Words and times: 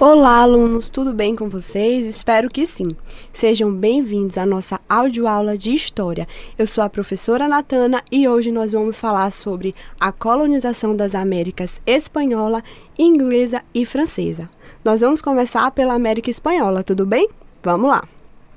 Olá, 0.00 0.38
alunos, 0.40 0.90
tudo 0.90 1.14
bem 1.14 1.36
com 1.36 1.48
vocês? 1.48 2.04
Espero 2.04 2.50
que 2.50 2.66
sim. 2.66 2.88
Sejam 3.32 3.72
bem-vindos 3.72 4.36
à 4.36 4.44
nossa 4.44 4.80
audioaula 4.88 5.56
de 5.56 5.72
História. 5.72 6.26
Eu 6.58 6.66
sou 6.66 6.82
a 6.82 6.90
professora 6.90 7.46
Natana 7.46 8.02
e 8.10 8.26
hoje 8.26 8.50
nós 8.50 8.72
vamos 8.72 8.98
falar 8.98 9.30
sobre 9.30 9.72
a 10.00 10.10
colonização 10.10 10.96
das 10.96 11.14
Américas 11.14 11.80
espanhola, 11.86 12.60
inglesa 12.98 13.62
e 13.72 13.86
francesa. 13.86 14.50
Nós 14.84 15.00
vamos 15.00 15.22
começar 15.22 15.70
pela 15.70 15.94
América 15.94 16.28
Espanhola, 16.28 16.82
tudo 16.82 17.06
bem? 17.06 17.28
Vamos 17.62 17.88
lá! 17.88 18.02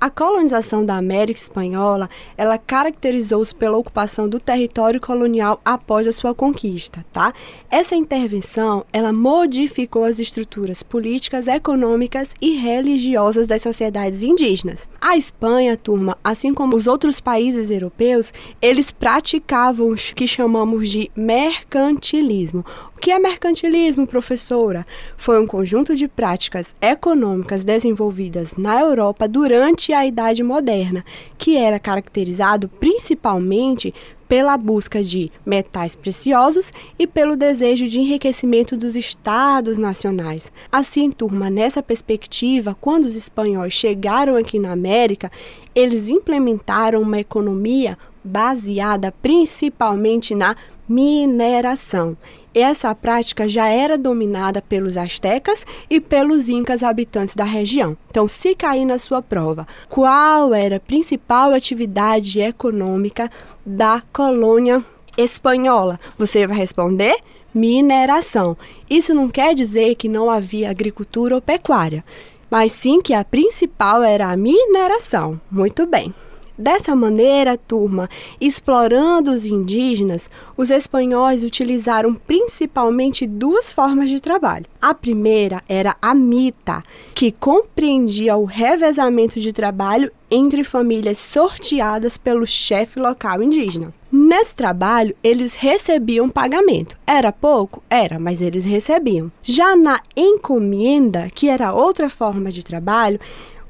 A 0.00 0.08
colonização 0.08 0.86
da 0.86 0.96
América 0.96 1.40
Espanhola, 1.40 2.08
ela 2.36 2.56
caracterizou-se 2.56 3.52
pela 3.52 3.76
ocupação 3.76 4.28
do 4.28 4.38
território 4.38 5.00
colonial 5.00 5.60
após 5.64 6.06
a 6.06 6.12
sua 6.12 6.32
conquista, 6.32 7.04
tá? 7.12 7.32
Essa 7.68 7.96
intervenção, 7.96 8.86
ela 8.92 9.12
modificou 9.12 10.04
as 10.04 10.20
estruturas 10.20 10.84
políticas, 10.84 11.48
econômicas 11.48 12.32
e 12.40 12.52
religiosas 12.52 13.48
das 13.48 13.60
sociedades 13.60 14.22
indígenas. 14.22 14.88
A 15.00 15.16
Espanha, 15.16 15.76
turma, 15.76 16.16
assim 16.22 16.54
como 16.54 16.76
os 16.76 16.86
outros 16.86 17.18
países 17.18 17.68
europeus, 17.68 18.32
eles 18.62 18.92
praticavam 18.92 19.90
o 19.90 19.96
que 19.96 20.28
chamamos 20.28 20.90
de 20.90 21.10
mercantilismo, 21.16 22.64
o 22.96 23.00
que 23.00 23.10
é 23.10 23.18
mercantilismo, 23.18 24.06
professora? 24.06 24.86
Foi 25.16 25.40
um 25.40 25.46
conjunto 25.46 25.96
de 25.96 26.06
práticas 26.06 26.76
econômicas 26.80 27.64
desenvolvidas 27.64 28.56
na 28.56 28.80
Europa 28.80 29.26
durante 29.26 29.87
a 29.92 30.06
Idade 30.06 30.42
Moderna, 30.42 31.04
que 31.36 31.56
era 31.56 31.78
caracterizado 31.78 32.68
principalmente 32.68 33.92
pela 34.28 34.56
busca 34.58 35.02
de 35.02 35.32
metais 35.44 35.96
preciosos 35.96 36.70
e 36.98 37.06
pelo 37.06 37.34
desejo 37.34 37.88
de 37.88 37.98
enriquecimento 37.98 38.76
dos 38.76 38.94
estados 38.94 39.78
nacionais. 39.78 40.52
Assim, 40.70 41.10
turma, 41.10 41.48
nessa 41.48 41.82
perspectiva, 41.82 42.76
quando 42.78 43.06
os 43.06 43.16
espanhóis 43.16 43.72
chegaram 43.72 44.36
aqui 44.36 44.58
na 44.58 44.70
América, 44.70 45.32
eles 45.74 46.08
implementaram 46.08 47.00
uma 47.00 47.18
economia 47.18 47.96
baseada 48.28 49.12
principalmente 49.22 50.34
na 50.34 50.54
mineração. 50.88 52.16
Essa 52.54 52.94
prática 52.94 53.48
já 53.48 53.68
era 53.68 53.98
dominada 53.98 54.62
pelos 54.62 54.96
astecas 54.96 55.66
e 55.88 56.00
pelos 56.00 56.48
incas 56.48 56.82
habitantes 56.82 57.34
da 57.34 57.44
região. 57.44 57.96
Então, 58.10 58.26
se 58.26 58.54
cair 58.54 58.84
na 58.84 58.98
sua 58.98 59.22
prova, 59.22 59.66
qual 59.88 60.54
era 60.54 60.76
a 60.76 60.80
principal 60.80 61.52
atividade 61.52 62.40
econômica 62.40 63.30
da 63.64 64.02
colônia 64.12 64.84
espanhola? 65.16 66.00
Você 66.16 66.46
vai 66.46 66.56
responder 66.56 67.16
mineração. 67.54 68.56
Isso 68.88 69.14
não 69.14 69.28
quer 69.28 69.54
dizer 69.54 69.94
que 69.94 70.08
não 70.08 70.30
havia 70.30 70.70
agricultura 70.70 71.34
ou 71.34 71.42
pecuária, 71.42 72.04
mas 72.50 72.72
sim 72.72 73.00
que 73.00 73.12
a 73.12 73.24
principal 73.24 74.02
era 74.02 74.30
a 74.30 74.36
mineração. 74.36 75.40
Muito 75.50 75.86
bem. 75.86 76.14
Dessa 76.58 76.96
maneira, 76.96 77.56
turma, 77.56 78.10
explorando 78.40 79.30
os 79.30 79.46
indígenas, 79.46 80.28
os 80.56 80.70
espanhóis 80.70 81.44
utilizaram 81.44 82.14
principalmente 82.14 83.28
duas 83.28 83.72
formas 83.72 84.08
de 84.08 84.18
trabalho. 84.20 84.66
A 84.82 84.92
primeira 84.92 85.62
era 85.68 85.94
a 86.02 86.12
mita, 86.16 86.82
que 87.14 87.30
compreendia 87.30 88.36
o 88.36 88.44
revezamento 88.44 89.38
de 89.38 89.52
trabalho 89.52 90.10
entre 90.28 90.64
famílias 90.64 91.16
sorteadas 91.18 92.18
pelo 92.18 92.44
chefe 92.44 92.98
local 92.98 93.40
indígena. 93.40 93.94
Nesse 94.10 94.54
trabalho, 94.56 95.14
eles 95.22 95.54
recebiam 95.54 96.28
pagamento. 96.28 96.96
Era 97.06 97.30
pouco? 97.30 97.82
Era, 97.88 98.18
mas 98.18 98.42
eles 98.42 98.64
recebiam. 98.64 99.30
Já 99.42 99.76
na 99.76 100.00
encomenda, 100.16 101.30
que 101.32 101.48
era 101.48 101.72
outra 101.72 102.10
forma 102.10 102.50
de 102.50 102.64
trabalho, 102.64 103.20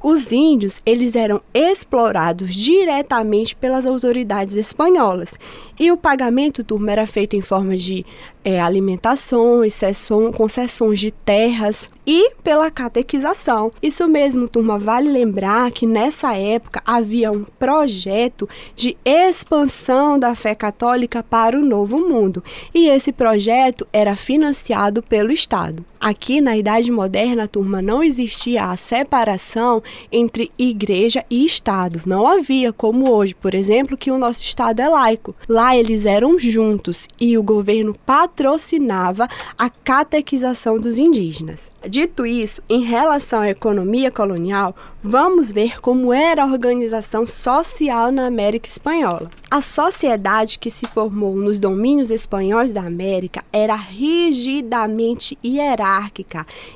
os 0.03 0.33
índios, 0.33 0.81
eles 0.87 1.17
eram 1.17 1.41
explorados 1.53 2.55
diretamente 2.55 3.57
pelas 3.57 3.85
autoridades 3.85 4.55
espanholas. 4.55 5.39
E 5.79 5.91
o 5.91 5.97
pagamento, 5.97 6.63
turma, 6.63 6.93
era 6.93 7.07
feito 7.07 7.35
em 7.35 7.41
forma 7.41 7.77
de 7.77 8.05
é, 8.45 8.61
alimentações, 8.61 9.75
sessão, 9.75 10.33
concessões 10.33 10.99
de 10.99 11.11
terras 11.11 11.91
e 12.07 12.31
pela 12.43 12.71
catequização. 12.71 13.71
Isso 13.83 14.09
mesmo, 14.09 14.49
turma, 14.49 14.79
vale 14.79 15.11
lembrar 15.11 15.71
que 15.71 15.87
nessa 15.87 16.35
época 16.35 16.83
havia 16.87 17.31
um 17.31 17.45
projeto 17.45 18.49
de 18.75 18.97
expansão 19.05 20.19
da 20.19 20.35
fé 20.35 20.55
católica 20.55 21.23
para 21.23 21.59
o 21.59 21.65
Novo 21.65 21.99
Mundo, 21.99 22.43
e 22.73 22.89
esse 22.89 23.13
projeto 23.13 23.87
era 23.93 24.17
financiado 24.17 25.03
pelo 25.03 25.31
Estado. 25.31 25.85
Aqui 26.01 26.41
na 26.41 26.57
Idade 26.57 26.93
Moderna, 26.93 27.49
turma, 27.49 27.83
não 27.83 28.05
existia 28.05 28.67
a 28.67 28.77
separação 28.77 29.83
entre 30.13 30.53
igreja 30.57 31.25
e 31.29 31.45
Estado. 31.45 32.03
Não 32.07 32.25
havia, 32.25 32.73
como 32.73 33.11
hoje, 33.11 33.35
por 33.35 33.53
exemplo, 33.53 33.97
que 33.97 34.11
o 34.11 34.19
nosso 34.19 34.41
Estado 34.41 34.81
é 34.81 34.89
laico. 34.89 35.35
Lá 35.49 35.77
eles 35.77 36.07
eram 36.07 36.39
juntos 36.39 37.09
e 37.21 37.37
o 37.37 37.43
governo 37.43 37.97
patrocinava 38.07 39.29
a 39.59 39.69
catequização 39.69 40.79
dos 40.79 40.99
indígenas. 40.99 41.69
Dito 41.89 42.25
isso, 42.25 42.63
em 42.69 42.83
relação 42.83 43.41
à 43.41 43.49
economia 43.49 44.13
colonial, 44.13 44.77
vamos 45.03 45.51
ver 45.51 45.81
como 45.81 46.13
era 46.13 46.45
a 46.45 46.47
organização 46.47 47.27
social 47.27 48.13
na 48.13 48.27
América 48.27 48.69
Espanhola. 48.69 49.31
A 49.51 49.61
sociedade 49.61 50.59
que 50.59 50.71
se 50.71 50.87
formou 50.87 51.35
nos 51.35 51.59
domínios 51.59 52.11
espanhóis 52.11 52.73
da 52.73 52.83
América 52.83 53.43
era 53.53 53.75
rigidamente 53.75 55.37
hierárquica 55.45 55.88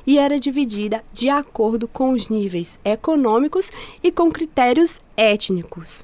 e 0.05 0.17
era 0.17 0.39
dividida 0.39 1.01
de 1.13 1.29
acordo 1.29 1.87
com 1.87 2.13
os 2.13 2.29
níveis 2.29 2.79
econômicos 2.83 3.71
e 4.01 4.11
com 4.11 4.31
critérios 4.31 5.01
étnicos. 5.15 6.03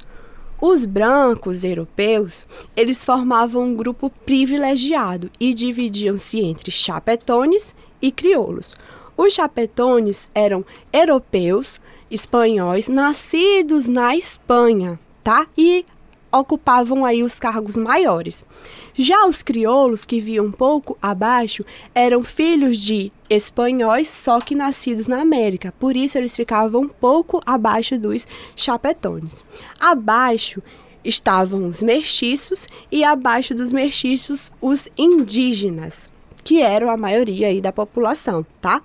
Os 0.62 0.84
brancos 0.84 1.64
europeus, 1.64 2.46
eles 2.76 3.04
formavam 3.06 3.64
um 3.64 3.76
grupo 3.76 4.10
privilegiado 4.26 5.32
e 5.40 5.54
dividiam-se 5.54 6.42
entre 6.42 6.70
chapetones 6.70 7.74
e 8.02 8.12
crioulos. 8.12 8.76
Os 9.16 9.34
chapetones 9.34 10.30
eram 10.36 10.66
europeus, 10.92 11.80
espanhóis, 12.12 12.88
nascidos 12.88 13.88
na 13.88 14.16
Espanha, 14.16 15.00
tá? 15.24 15.48
E 15.58 15.86
ocupavam 16.32 17.06
aí 17.06 17.24
os 17.24 17.40
cargos 17.40 17.76
maiores. 17.76 18.46
Já 18.94 19.26
os 19.26 19.42
crioulos, 19.42 20.06
que 20.06 20.20
viam 20.20 20.48
um 20.48 20.52
pouco 20.52 20.98
abaixo, 21.02 21.64
eram 21.96 22.24
filhos 22.24 22.78
de 22.78 23.12
espanhóis, 23.30 24.10
só 24.10 24.40
que 24.42 24.56
nascidos 24.56 25.08
na 25.08 25.22
América. 25.22 25.74
Por 25.80 25.96
isso 25.96 26.18
eles 26.18 26.36
ficavam 26.36 26.82
um 26.82 26.90
pouco 26.90 27.42
abaixo 27.46 27.98
dos 27.98 28.28
chapetones. 28.56 29.44
Abaixo 29.80 30.62
estavam 31.04 31.68
os 31.68 31.82
mestiços 31.82 32.68
e 32.92 33.04
abaixo 33.04 33.56
dos 33.56 33.72
mestiços 33.72 34.52
os 34.62 34.90
indígenas, 34.98 36.10
que 36.44 36.62
eram 36.62 36.90
a 36.90 36.98
maioria 36.98 37.48
aí 37.48 37.62
da 37.62 37.72
população, 37.72 38.46
tá? 38.60 38.82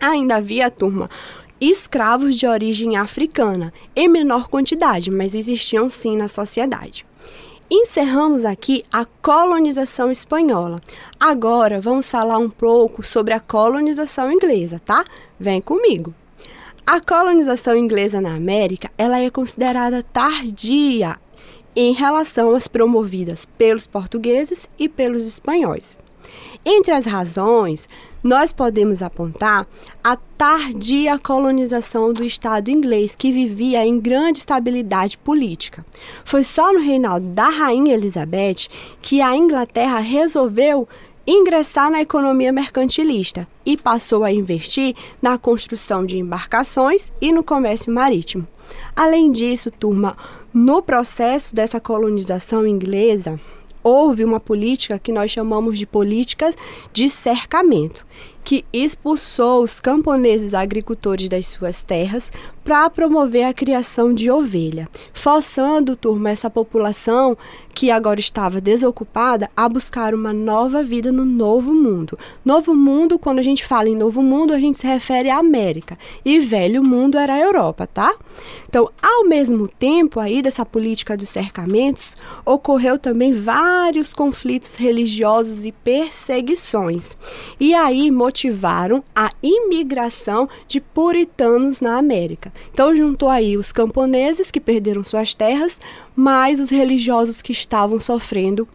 Ainda 0.00 0.36
havia, 0.36 0.70
turma, 0.70 1.10
escravos 1.60 2.36
de 2.36 2.46
origem 2.46 2.96
africana, 2.96 3.72
em 3.94 4.08
menor 4.08 4.48
quantidade, 4.48 5.10
mas 5.10 5.34
existiam 5.34 5.90
sim 5.90 6.16
na 6.16 6.28
sociedade. 6.28 7.04
Encerramos 7.70 8.44
aqui 8.44 8.82
a 8.92 9.04
colonização 9.04 10.10
espanhola. 10.10 10.80
Agora 11.20 11.80
vamos 11.80 12.10
falar 12.10 12.38
um 12.38 12.50
pouco 12.50 13.02
sobre 13.02 13.32
a 13.32 13.38
colonização 13.38 14.32
inglesa, 14.32 14.80
tá? 14.84 15.04
Vem 15.38 15.60
comigo. 15.60 16.12
A 16.84 17.00
colonização 17.00 17.76
inglesa 17.76 18.20
na 18.20 18.34
América, 18.34 18.90
ela 18.98 19.20
é 19.20 19.30
considerada 19.30 20.02
tardia 20.02 21.16
em 21.76 21.92
relação 21.92 22.50
às 22.50 22.66
promovidas 22.66 23.46
pelos 23.56 23.86
portugueses 23.86 24.68
e 24.76 24.88
pelos 24.88 25.24
espanhóis. 25.24 25.96
Entre 26.64 26.92
as 26.92 27.06
razões, 27.06 27.88
nós 28.22 28.52
podemos 28.52 29.02
apontar 29.02 29.66
a 30.04 30.14
tardia 30.14 31.18
colonização 31.18 32.12
do 32.12 32.22
Estado 32.24 32.70
inglês, 32.70 33.16
que 33.16 33.32
vivia 33.32 33.84
em 33.84 33.98
grande 33.98 34.40
estabilidade 34.40 35.16
política. 35.16 35.84
Foi 36.24 36.44
só 36.44 36.72
no 36.72 36.80
reinado 36.80 37.30
da 37.30 37.48
Rainha 37.48 37.94
Elizabeth 37.94 38.68
que 39.00 39.22
a 39.22 39.34
Inglaterra 39.34 40.00
resolveu 40.00 40.86
ingressar 41.26 41.90
na 41.90 42.00
economia 42.00 42.52
mercantilista 42.52 43.46
e 43.64 43.76
passou 43.76 44.24
a 44.24 44.32
investir 44.32 44.94
na 45.22 45.38
construção 45.38 46.04
de 46.04 46.18
embarcações 46.18 47.12
e 47.20 47.32
no 47.32 47.44
comércio 47.44 47.92
marítimo. 47.92 48.46
Além 48.94 49.30
disso, 49.32 49.70
turma, 49.70 50.16
no 50.52 50.82
processo 50.82 51.54
dessa 51.54 51.80
colonização 51.80 52.66
inglesa, 52.66 53.38
houve 53.82 54.24
uma 54.24 54.40
política 54.40 54.98
que 54.98 55.12
nós 55.12 55.30
chamamos 55.30 55.78
de 55.78 55.86
políticas 55.86 56.54
de 56.92 57.08
cercamento. 57.08 58.06
Que 58.44 58.64
expulsou 58.72 59.62
os 59.62 59.80
camponeses 59.80 60.54
agricultores 60.54 61.28
das 61.28 61.46
suas 61.46 61.82
terras 61.82 62.32
para 62.64 62.90
promover 62.90 63.44
a 63.44 63.54
criação 63.54 64.12
de 64.12 64.30
ovelha, 64.30 64.88
forçando, 65.12 65.96
turma, 65.96 66.30
essa 66.30 66.50
população 66.50 67.36
que 67.74 67.90
agora 67.90 68.20
estava 68.20 68.60
desocupada 68.60 69.50
a 69.56 69.68
buscar 69.68 70.14
uma 70.14 70.32
nova 70.32 70.82
vida 70.82 71.10
no 71.10 71.24
novo 71.24 71.72
mundo. 71.72 72.18
Novo 72.44 72.74
mundo, 72.74 73.18
quando 73.18 73.38
a 73.38 73.42
gente 73.42 73.64
fala 73.64 73.88
em 73.88 73.96
novo 73.96 74.22
mundo, 74.22 74.52
a 74.52 74.58
gente 74.58 74.78
se 74.78 74.86
refere 74.86 75.30
à 75.30 75.38
América, 75.38 75.98
e 76.24 76.38
velho 76.38 76.82
mundo 76.82 77.16
era 77.16 77.34
a 77.34 77.40
Europa, 77.40 77.86
tá? 77.86 78.14
Então, 78.68 78.90
ao 79.02 79.24
mesmo 79.24 79.66
tempo 79.66 80.20
aí 80.20 80.42
dessa 80.42 80.64
política 80.64 81.16
dos 81.16 81.28
cercamentos, 81.28 82.16
ocorreu 82.44 82.98
também 82.98 83.32
vários 83.32 84.12
conflitos 84.12 84.74
religiosos 84.76 85.64
e 85.64 85.72
perseguições. 85.72 87.16
E 87.58 87.74
aí 87.74 88.10
motivaram 88.30 89.02
a 89.14 89.32
imigração 89.42 90.48
de 90.68 90.80
puritanos 90.80 91.80
na 91.80 91.98
América. 91.98 92.52
Então 92.72 92.94
juntou 92.94 93.28
aí 93.28 93.56
os 93.56 93.72
camponeses 93.72 94.52
que 94.52 94.60
perderam 94.60 95.02
suas 95.02 95.34
terras, 95.34 95.80
mais 96.14 96.60
os 96.60 96.70
religiosos 96.70 97.42
que 97.42 97.50
estavam 97.50 97.98
sofrendo 97.98 98.68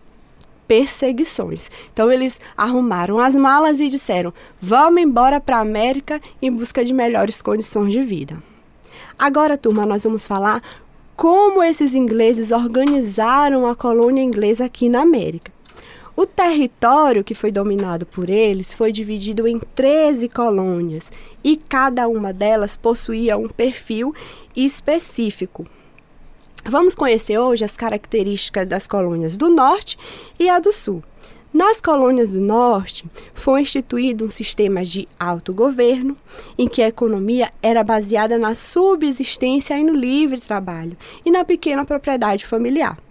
perseguições. 0.68 1.72
Então 1.94 2.12
eles 2.12 2.42
arrumaram 2.58 3.18
as 3.18 3.34
malas 3.34 3.80
e 3.80 3.88
disseram: 3.88 4.34
"Vamos 4.62 5.02
embora 5.02 5.40
para 5.40 5.58
a 5.58 5.62
América 5.62 6.20
em 6.42 6.52
busca 6.52 6.84
de 6.84 6.92
melhores 6.92 7.42
condições 7.42 7.94
de 7.94 8.02
vida". 8.02 8.44
Agora, 9.18 9.58
turma, 9.58 9.86
nós 9.86 10.04
vamos 10.04 10.28
falar 10.28 10.62
como 11.16 11.64
esses 11.64 11.96
ingleses 11.96 12.52
organizaram 12.52 13.66
a 13.66 13.74
colônia 13.74 14.22
inglesa 14.22 14.66
aqui 14.66 14.90
na 14.90 15.02
América. 15.02 15.55
O 16.18 16.26
território 16.26 17.26
que 17.26 17.36
foi 17.36 17.52
dominado 17.52 18.06
por 18.06 18.30
eles 18.30 18.74
foi 18.74 18.90
dividido 18.94 19.46
em 19.46 19.60
13 19.60 20.30
colônias 20.30 21.12
e 21.44 21.58
cada 21.58 22.08
uma 22.08 22.32
delas 22.32 22.78
possuía 22.78 23.38
um 23.38 23.50
perfil 23.50 24.16
específico. 24.56 25.68
Vamos 26.64 26.96
conhecer 26.96 27.38
hoje 27.38 27.66
as 27.66 27.76
características 27.76 28.66
das 28.66 28.88
colônias 28.88 29.36
do 29.36 29.50
Norte 29.50 29.98
e 30.40 30.48
a 30.48 30.58
do 30.58 30.72
Sul. 30.72 31.04
Nas 31.54 31.82
colônias 31.82 32.32
do 32.32 32.40
Norte, 32.40 33.06
foi 33.34 33.62
instituído 33.62 34.26
um 34.26 34.30
sistema 34.30 34.86
de 34.86 35.08
autogoverno, 35.20 36.18
em 36.58 36.68
que 36.68 36.82
a 36.82 36.88
economia 36.88 37.52
era 37.62 37.84
baseada 37.84 38.38
na 38.38 38.56
subsistência 38.56 39.78
e 39.78 39.84
no 39.84 39.94
livre 39.94 40.40
trabalho, 40.40 40.98
e 41.26 41.32
na 41.32 41.44
pequena 41.44 41.86
propriedade 41.86 42.46
familiar. 42.46 43.05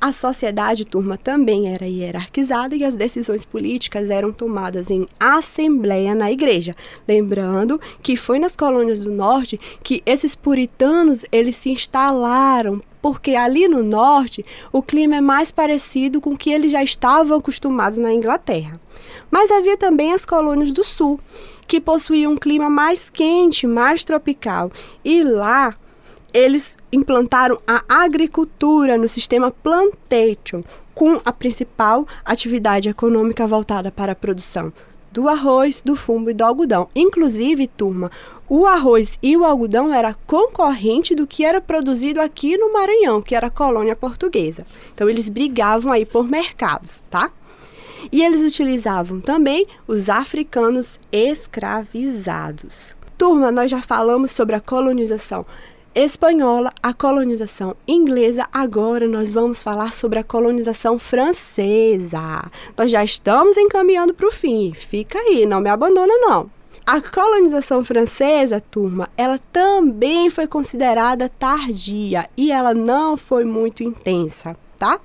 A 0.00 0.12
sociedade 0.12 0.84
turma 0.84 1.18
também 1.18 1.72
era 1.72 1.86
hierarquizada 1.86 2.74
e 2.74 2.84
as 2.84 2.96
decisões 2.96 3.44
políticas 3.44 4.08
eram 4.08 4.32
tomadas 4.32 4.90
em 4.90 5.06
assembleia 5.18 6.14
na 6.14 6.32
igreja. 6.32 6.74
Lembrando 7.06 7.80
que 8.02 8.16
foi 8.16 8.38
nas 8.38 8.56
colônias 8.56 9.00
do 9.00 9.10
norte 9.10 9.60
que 9.82 10.02
esses 10.06 10.34
puritanos 10.34 11.24
eles 11.30 11.56
se 11.56 11.70
instalaram 11.70 12.80
porque 13.02 13.34
ali 13.34 13.66
no 13.68 13.82
norte 13.82 14.44
o 14.72 14.82
clima 14.82 15.16
é 15.16 15.20
mais 15.20 15.50
parecido 15.50 16.20
com 16.20 16.30
o 16.30 16.36
que 16.36 16.50
eles 16.50 16.72
já 16.72 16.82
estavam 16.82 17.38
acostumados 17.38 17.98
na 17.98 18.12
Inglaterra. 18.12 18.80
Mas 19.30 19.50
havia 19.50 19.76
também 19.76 20.12
as 20.12 20.26
colônias 20.26 20.72
do 20.72 20.84
sul, 20.84 21.20
que 21.66 21.80
possuíam 21.80 22.32
um 22.32 22.36
clima 22.36 22.68
mais 22.68 23.08
quente, 23.08 23.66
mais 23.66 24.04
tropical, 24.04 24.72
e 25.04 25.22
lá 25.22 25.76
eles 26.32 26.76
implantaram 26.92 27.60
a 27.66 27.82
agricultura 27.88 28.96
no 28.96 29.08
sistema 29.08 29.50
plantation, 29.50 30.62
com 30.94 31.20
a 31.24 31.32
principal 31.32 32.06
atividade 32.24 32.88
econômica 32.88 33.46
voltada 33.46 33.90
para 33.90 34.12
a 34.12 34.16
produção 34.16 34.72
do 35.12 35.28
arroz, 35.28 35.82
do 35.84 35.96
fumo 35.96 36.30
e 36.30 36.34
do 36.34 36.44
algodão. 36.44 36.88
Inclusive, 36.94 37.66
turma, 37.66 38.10
o 38.48 38.66
arroz 38.66 39.18
e 39.22 39.36
o 39.36 39.44
algodão 39.44 39.92
era 39.92 40.14
concorrente 40.26 41.14
do 41.14 41.26
que 41.26 41.44
era 41.44 41.60
produzido 41.60 42.20
aqui 42.20 42.56
no 42.56 42.72
Maranhão, 42.72 43.20
que 43.20 43.34
era 43.34 43.50
colônia 43.50 43.96
portuguesa. 43.96 44.64
Então 44.94 45.08
eles 45.08 45.28
brigavam 45.28 45.92
aí 45.92 46.04
por 46.04 46.28
mercados, 46.28 47.02
tá? 47.10 47.30
E 48.10 48.22
eles 48.22 48.42
utilizavam 48.42 49.20
também 49.20 49.66
os 49.86 50.08
africanos 50.08 50.98
escravizados. 51.12 52.96
Turma, 53.18 53.52
nós 53.52 53.70
já 53.70 53.82
falamos 53.82 54.30
sobre 54.30 54.56
a 54.56 54.60
colonização 54.60 55.44
espanhola, 55.94 56.72
a 56.82 56.94
colonização 56.94 57.74
inglesa. 57.86 58.46
Agora 58.52 59.06
nós 59.08 59.32
vamos 59.32 59.62
falar 59.62 59.92
sobre 59.92 60.18
a 60.18 60.24
colonização 60.24 60.98
francesa. 60.98 62.50
Nós 62.76 62.90
já 62.90 63.02
estamos 63.02 63.56
encaminhando 63.56 64.14
para 64.14 64.28
o 64.28 64.32
fim. 64.32 64.72
Fica 64.72 65.18
aí, 65.18 65.46
não 65.46 65.60
me 65.60 65.68
abandona 65.68 66.12
não. 66.18 66.50
A 66.86 67.00
colonização 67.00 67.84
francesa, 67.84 68.60
turma, 68.60 69.08
ela 69.16 69.38
também 69.52 70.30
foi 70.30 70.46
considerada 70.46 71.28
tardia 71.28 72.28
e 72.36 72.50
ela 72.50 72.74
não 72.74 73.16
foi 73.16 73.44
muito 73.44 73.82
intensa, 73.82 74.56
tá? 74.80 74.98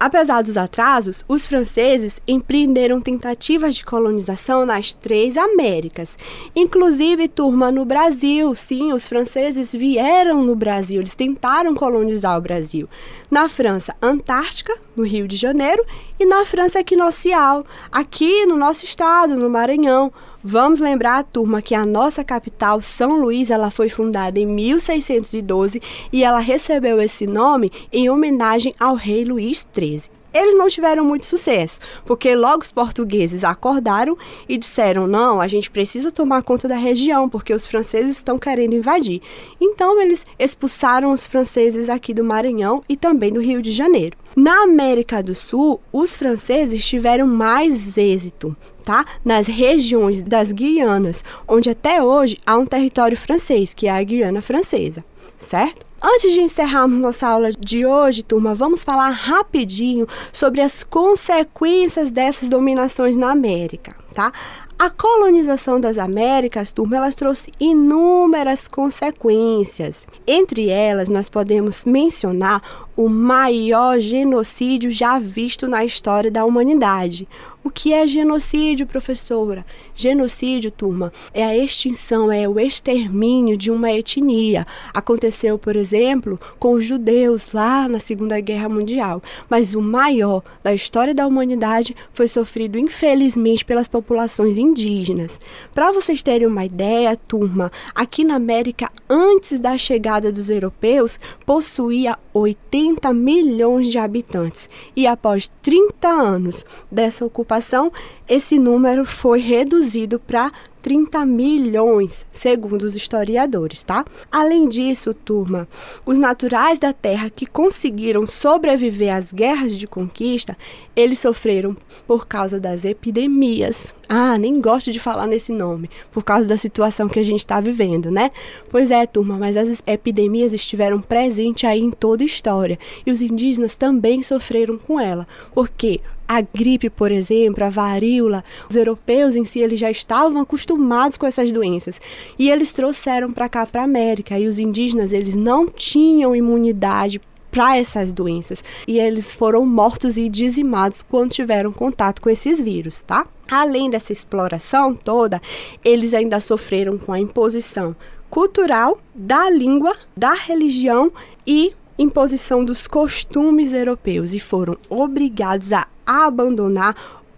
Apesar 0.00 0.42
dos 0.42 0.56
atrasos, 0.56 1.24
os 1.28 1.46
franceses 1.46 2.20
empreenderam 2.26 3.00
tentativas 3.00 3.74
de 3.74 3.84
colonização 3.84 4.64
nas 4.64 4.92
três 4.92 5.36
Américas, 5.36 6.16
inclusive 6.56 7.28
turma 7.28 7.70
no 7.70 7.84
Brasil. 7.84 8.54
Sim, 8.54 8.92
os 8.92 9.06
franceses 9.06 9.72
vieram 9.72 10.44
no 10.44 10.56
Brasil, 10.56 11.00
eles 11.00 11.14
tentaram 11.14 11.74
colonizar 11.74 12.38
o 12.38 12.40
Brasil. 12.40 12.88
Na 13.30 13.48
França, 13.48 13.94
Antártica, 14.00 14.72
no 14.96 15.04
Rio 15.04 15.28
de 15.28 15.36
Janeiro, 15.36 15.84
e 16.18 16.24
na 16.24 16.46
França 16.46 16.80
Equinocial, 16.80 17.66
aqui 17.92 18.46
no 18.46 18.56
nosso 18.56 18.84
estado, 18.84 19.36
no 19.36 19.50
Maranhão. 19.50 20.12
Vamos 20.50 20.80
lembrar, 20.80 21.24
turma, 21.24 21.60
que 21.60 21.74
a 21.74 21.84
nossa 21.84 22.24
capital, 22.24 22.80
São 22.80 23.20
Luís, 23.20 23.50
ela 23.50 23.70
foi 23.70 23.90
fundada 23.90 24.40
em 24.40 24.46
1612 24.46 25.78
e 26.10 26.24
ela 26.24 26.38
recebeu 26.38 27.02
esse 27.02 27.26
nome 27.26 27.70
em 27.92 28.08
homenagem 28.08 28.74
ao 28.80 28.94
rei 28.94 29.26
Luís 29.26 29.68
XIII. 29.70 30.04
Eles 30.32 30.56
não 30.56 30.66
tiveram 30.66 31.04
muito 31.04 31.26
sucesso, 31.26 31.78
porque 32.06 32.34
logo 32.34 32.62
os 32.62 32.72
portugueses 32.72 33.44
acordaram 33.44 34.16
e 34.48 34.56
disseram: 34.56 35.06
não, 35.06 35.38
a 35.38 35.46
gente 35.46 35.70
precisa 35.70 36.10
tomar 36.10 36.42
conta 36.42 36.66
da 36.66 36.76
região, 36.76 37.28
porque 37.28 37.52
os 37.52 37.66
franceses 37.66 38.12
estão 38.12 38.38
querendo 38.38 38.74
invadir. 38.74 39.20
Então, 39.60 40.00
eles 40.00 40.26
expulsaram 40.38 41.12
os 41.12 41.26
franceses 41.26 41.90
aqui 41.90 42.14
do 42.14 42.24
Maranhão 42.24 42.82
e 42.88 42.96
também 42.96 43.30
do 43.30 43.40
Rio 43.40 43.60
de 43.60 43.70
Janeiro. 43.70 44.16
Na 44.34 44.62
América 44.62 45.22
do 45.22 45.34
Sul, 45.34 45.78
os 45.92 46.16
franceses 46.16 46.86
tiveram 46.86 47.26
mais 47.26 47.98
êxito, 47.98 48.56
tá? 48.88 49.04
Nas 49.22 49.46
regiões 49.46 50.22
das 50.22 50.50
Guianas, 50.50 51.22
onde 51.46 51.68
até 51.68 52.02
hoje 52.02 52.38
há 52.46 52.56
um 52.56 52.64
território 52.64 53.18
francês, 53.18 53.74
que 53.74 53.86
é 53.86 53.90
a 53.90 54.02
Guiana 54.02 54.40
Francesa, 54.40 55.04
certo? 55.36 55.84
Antes 56.02 56.32
de 56.32 56.40
encerrarmos 56.40 56.98
nossa 56.98 57.28
aula 57.28 57.50
de 57.52 57.84
hoje, 57.84 58.22
turma, 58.22 58.54
vamos 58.54 58.82
falar 58.82 59.10
rapidinho 59.10 60.08
sobre 60.32 60.62
as 60.62 60.82
consequências 60.82 62.10
dessas 62.10 62.48
dominações 62.48 63.14
na 63.14 63.30
América, 63.30 63.94
tá? 64.14 64.32
A 64.78 64.88
colonização 64.88 65.80
das 65.80 65.98
Américas, 65.98 66.70
turma, 66.70 66.98
elas 66.98 67.16
trouxe 67.16 67.50
inúmeras 67.58 68.68
consequências. 68.68 70.06
Entre 70.24 70.68
elas, 70.68 71.08
nós 71.08 71.28
podemos 71.28 71.84
mencionar 71.84 72.62
o 72.96 73.08
maior 73.08 73.98
genocídio 73.98 74.88
já 74.88 75.18
visto 75.18 75.66
na 75.66 75.84
história 75.84 76.30
da 76.30 76.44
humanidade, 76.44 77.28
o 77.62 77.70
que 77.70 77.92
é 77.92 78.06
genocídio, 78.06 78.86
professora? 78.86 79.66
Genocídio, 79.94 80.70
turma, 80.70 81.12
é 81.34 81.44
a 81.44 81.56
extinção, 81.56 82.30
é 82.30 82.48
o 82.48 82.58
extermínio 82.58 83.56
de 83.56 83.70
uma 83.70 83.90
etnia. 83.92 84.66
Aconteceu, 84.94 85.58
por 85.58 85.74
exemplo, 85.74 86.38
com 86.58 86.74
os 86.74 86.84
judeus 86.84 87.52
lá 87.52 87.88
na 87.88 87.98
Segunda 87.98 88.38
Guerra 88.40 88.68
Mundial. 88.68 89.22
Mas 89.50 89.74
o 89.74 89.82
maior 89.82 90.42
da 90.62 90.72
história 90.72 91.14
da 91.14 91.26
humanidade 91.26 91.96
foi 92.12 92.28
sofrido, 92.28 92.78
infelizmente, 92.78 93.64
pelas 93.64 93.88
populações 93.88 94.56
indígenas. 94.56 95.40
Para 95.74 95.90
vocês 95.90 96.22
terem 96.22 96.46
uma 96.46 96.64
ideia, 96.64 97.16
turma, 97.16 97.72
aqui 97.94 98.24
na 98.24 98.36
América, 98.36 98.90
antes 99.10 99.58
da 99.58 99.76
chegada 99.76 100.30
dos 100.30 100.48
europeus, 100.48 101.18
possuía 101.44 102.16
80 102.32 103.12
milhões 103.12 103.88
de 103.88 103.98
habitantes. 103.98 104.70
E 104.94 105.06
após 105.06 105.50
30 105.60 106.08
anos 106.08 106.64
dessa 106.90 107.24
ocupação, 107.48 107.90
esse 108.28 108.58
número 108.58 109.06
foi 109.06 109.40
reduzido 109.40 110.20
para 110.20 110.52
30 110.82 111.26
milhões, 111.26 112.26
segundo 112.30 112.82
os 112.82 112.94
historiadores, 112.94 113.82
tá? 113.82 114.04
Além 114.30 114.68
disso, 114.68 115.12
turma, 115.12 115.66
os 116.06 116.18
naturais 116.18 116.78
da 116.78 116.92
Terra 116.92 117.28
que 117.30 117.46
conseguiram 117.46 118.26
sobreviver 118.26 119.14
às 119.14 119.32
guerras 119.32 119.76
de 119.76 119.86
conquista, 119.86 120.56
eles 120.94 121.18
sofreram 121.18 121.76
por 122.06 122.26
causa 122.26 122.60
das 122.60 122.84
epidemias. 122.84 123.94
Ah, 124.08 124.38
nem 124.38 124.60
gosto 124.60 124.92
de 124.92 125.00
falar 125.00 125.26
nesse 125.26 125.52
nome, 125.52 125.90
por 126.12 126.22
causa 126.22 126.46
da 126.46 126.56
situação 126.56 127.08
que 127.08 127.18
a 127.18 127.24
gente 127.24 127.40
está 127.40 127.60
vivendo, 127.60 128.10
né? 128.10 128.30
Pois 128.70 128.90
é, 128.90 129.04
turma, 129.06 129.36
mas 129.36 129.56
as 129.56 129.82
epidemias 129.86 130.52
estiveram 130.52 131.00
presentes 131.00 131.68
aí 131.68 131.80
em 131.80 131.90
toda 131.90 132.22
a 132.22 132.26
história 132.26 132.78
e 133.04 133.10
os 133.10 133.20
indígenas 133.20 133.74
também 133.74 134.22
sofreram 134.22 134.78
com 134.78 135.00
ela, 135.00 135.26
porque 135.52 136.00
A 136.28 136.42
gripe, 136.42 136.90
por 136.90 137.10
exemplo, 137.10 137.64
a 137.64 137.70
varíola, 137.70 138.44
os 138.68 138.76
europeus 138.76 139.34
em 139.34 139.46
si 139.46 139.60
eles 139.60 139.80
já 139.80 139.90
estavam 139.90 140.42
acostumados 140.42 141.16
com 141.16 141.26
essas 141.26 141.50
doenças 141.50 141.98
e 142.38 142.50
eles 142.50 142.70
trouxeram 142.70 143.32
para 143.32 143.48
cá 143.48 143.64
para 143.64 143.80
a 143.80 143.84
América 143.84 144.38
e 144.38 144.46
os 144.46 144.58
indígenas 144.58 145.10
eles 145.10 145.34
não 145.34 145.66
tinham 145.66 146.36
imunidade 146.36 147.18
para 147.50 147.78
essas 147.78 148.12
doenças 148.12 148.62
e 148.86 148.98
eles 148.98 149.34
foram 149.34 149.64
mortos 149.64 150.18
e 150.18 150.28
dizimados 150.28 151.02
quando 151.02 151.32
tiveram 151.32 151.72
contato 151.72 152.20
com 152.20 152.28
esses 152.28 152.60
vírus, 152.60 153.02
tá? 153.02 153.26
Além 153.50 153.88
dessa 153.88 154.12
exploração 154.12 154.94
toda, 154.94 155.40
eles 155.82 156.12
ainda 156.12 156.40
sofreram 156.40 156.98
com 156.98 157.10
a 157.10 157.18
imposição 157.18 157.96
cultural 158.28 158.98
da 159.14 159.48
língua, 159.48 159.96
da 160.14 160.34
religião 160.34 161.10
e 161.46 161.72
imposição 161.98 162.64
dos 162.64 162.86
costumes 162.86 163.72
europeus 163.72 164.32
e 164.32 164.38
foram 164.38 164.76
obrigados 164.88 165.72
a 165.72 165.86
abandonar 166.06 166.94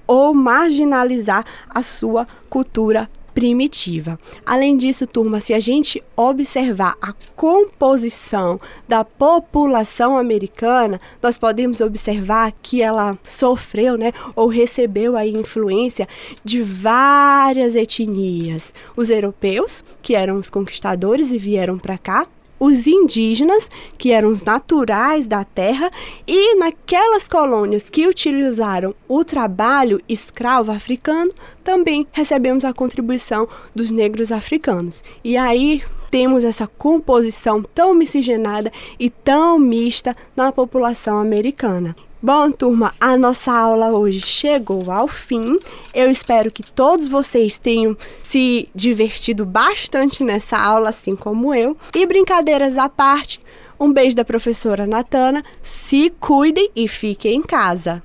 ou 0.06 0.34
marginalizar 0.34 1.44
a 1.68 1.82
sua 1.82 2.26
cultura 2.48 3.08
primitiva. 3.32 4.18
Além 4.44 4.76
disso, 4.76 5.06
turma, 5.06 5.40
se 5.40 5.54
a 5.54 5.60
gente 5.60 6.02
observar 6.16 6.96
a 7.00 7.14
composição 7.36 8.60
da 8.88 9.04
população 9.04 10.18
americana, 10.18 11.00
nós 11.22 11.38
podemos 11.38 11.80
observar 11.80 12.52
que 12.62 12.82
ela 12.82 13.18
sofreu, 13.22 13.96
né, 13.96 14.12
ou 14.34 14.48
recebeu 14.48 15.16
a 15.16 15.26
influência 15.26 16.08
de 16.44 16.60
várias 16.60 17.76
etnias. 17.76 18.74
Os 18.96 19.10
europeus, 19.10 19.84
que 20.02 20.14
eram 20.14 20.36
os 20.36 20.50
conquistadores 20.50 21.32
e 21.32 21.38
vieram 21.38 21.78
para 21.78 21.96
cá, 21.96 22.26
os 22.60 22.86
indígenas, 22.86 23.70
que 23.96 24.12
eram 24.12 24.28
os 24.28 24.44
naturais 24.44 25.26
da 25.26 25.42
terra, 25.42 25.90
e 26.26 26.54
naquelas 26.56 27.26
colônias 27.26 27.88
que 27.88 28.06
utilizaram 28.06 28.94
o 29.08 29.24
trabalho 29.24 30.00
escravo 30.06 30.70
africano, 30.70 31.32
também 31.64 32.06
recebemos 32.12 32.64
a 32.64 32.74
contribuição 32.74 33.48
dos 33.74 33.90
negros 33.90 34.30
africanos. 34.30 35.02
E 35.24 35.38
aí 35.38 35.82
temos 36.10 36.44
essa 36.44 36.66
composição 36.66 37.62
tão 37.62 37.94
miscigenada 37.94 38.70
e 38.98 39.08
tão 39.08 39.58
mista 39.58 40.14
na 40.36 40.52
população 40.52 41.18
americana. 41.18 41.96
Bom, 42.22 42.50
turma, 42.50 42.92
a 43.00 43.16
nossa 43.16 43.50
aula 43.50 43.92
hoje 43.92 44.20
chegou 44.20 44.92
ao 44.92 45.08
fim. 45.08 45.58
Eu 45.94 46.10
espero 46.10 46.50
que 46.50 46.62
todos 46.62 47.08
vocês 47.08 47.56
tenham 47.56 47.96
se 48.22 48.68
divertido 48.74 49.46
bastante 49.46 50.22
nessa 50.22 50.58
aula, 50.58 50.90
assim 50.90 51.16
como 51.16 51.54
eu. 51.54 51.74
E 51.94 52.04
brincadeiras 52.04 52.76
à 52.76 52.90
parte, 52.90 53.40
um 53.80 53.90
beijo 53.90 54.14
da 54.14 54.22
professora 54.22 54.86
Natana. 54.86 55.42
Se 55.62 56.10
cuidem 56.20 56.70
e 56.76 56.86
fiquem 56.86 57.36
em 57.36 57.42
casa. 57.42 58.02